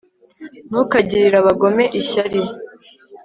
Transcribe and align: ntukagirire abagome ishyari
ntukagirire 0.67 1.35
abagome 1.39 1.83
ishyari 2.01 2.39